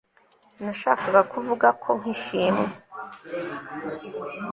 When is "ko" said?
1.81-1.89